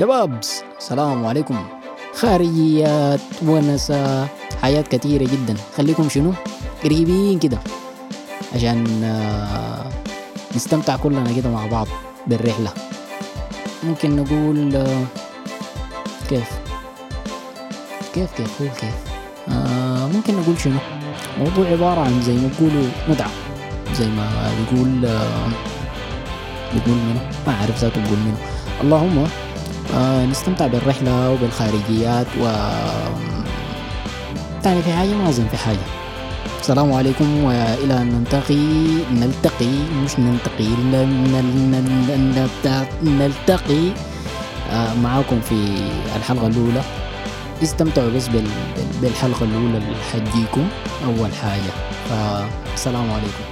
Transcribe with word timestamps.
شباب 0.00 0.40
السلام 0.78 1.26
عليكم. 1.26 1.58
خارجيات 2.14 3.20
ونسة 3.44 4.28
حياة 4.62 4.82
كثيرة 4.82 5.24
جدا. 5.24 5.54
خليكم 5.76 6.08
شنو؟ 6.08 6.32
قريبين 6.84 7.38
كده. 7.38 7.58
عشان 8.54 9.04
آه، 9.04 9.92
نستمتع 10.56 10.96
كلنا 10.96 11.32
كده 11.36 11.50
مع 11.50 11.66
بعض 11.66 11.86
بالرحلة. 12.26 12.72
ممكن 13.84 14.16
نقول 14.16 14.76
آه، 14.76 15.04
كيف؟ 16.28 16.50
كيف 18.14 18.32
كيف؟ 18.36 18.58
قول 18.58 18.68
كيف. 18.68 18.96
آه 19.48 20.06
ممكن 20.06 20.40
نقول 20.40 20.60
شنو؟ 20.60 20.78
موضوع 21.38 21.66
عبارة 21.66 22.00
عن 22.00 22.22
زي 22.22 22.32
ما 22.32 22.48
تقولوا 22.48 22.88
متعة 23.08 23.30
زي 23.94 24.06
ما 24.06 24.52
بيقول 24.60 25.00
بيقول 26.74 26.98
منه 26.98 27.20
ما 27.46 27.52
أعرف 27.52 27.78
ذاته 27.78 28.00
بيقول 28.02 28.18
منه 28.18 28.38
اللهم 28.80 29.28
نستمتع 30.30 30.66
بالرحلة 30.66 31.30
وبالخارجيات 31.30 32.26
و 32.40 32.44
تاني 34.62 34.82
في 34.82 34.92
حاجة 34.92 35.08
ما 35.08 35.28
أظن 35.28 35.46
في 35.50 35.56
حاجة. 35.56 35.78
السلام 36.60 36.92
عليكم 36.92 37.44
وإلى 37.44 37.94
أن 38.02 38.08
نلتقي 38.18 38.56
نلتقي 39.14 39.70
مش 40.04 40.18
نلتقي 40.18 40.64
نل- 40.68 41.32
نل- 41.32 41.70
نل- 41.70 42.20
نلت- 42.34 43.04
نلتقي 43.04 43.88
آه، 44.72 44.94
معاكم 44.94 45.40
في 45.40 45.54
الحلقة 46.16 46.46
الأولى. 46.46 46.82
استمتعوا 47.62 48.10
بس 48.10 48.28
بال- 48.28 48.42
بال- 48.76 49.00
بالحلقة 49.02 49.44
الأولى 49.44 49.76
اللي 49.78 49.96
حتجيكم 50.12 50.68
أول 51.04 51.34
حاجة. 51.42 51.72
فالسلام 52.10 53.10
عليكم. 53.10 53.44